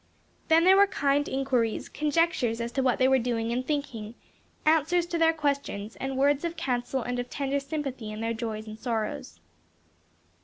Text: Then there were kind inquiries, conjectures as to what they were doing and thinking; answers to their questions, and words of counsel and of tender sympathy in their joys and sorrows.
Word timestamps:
Then 0.47 0.63
there 0.63 0.77
were 0.77 0.87
kind 0.87 1.27
inquiries, 1.29 1.87
conjectures 1.87 2.59
as 2.59 2.71
to 2.71 2.81
what 2.81 2.97
they 2.97 3.07
were 3.07 3.19
doing 3.19 3.51
and 3.51 3.63
thinking; 3.63 4.15
answers 4.65 5.05
to 5.05 5.19
their 5.19 5.31
questions, 5.31 5.95
and 5.97 6.17
words 6.17 6.43
of 6.43 6.57
counsel 6.57 7.03
and 7.03 7.19
of 7.19 7.29
tender 7.29 7.59
sympathy 7.59 8.11
in 8.11 8.19
their 8.19 8.33
joys 8.33 8.65
and 8.65 8.79
sorrows. 8.79 9.39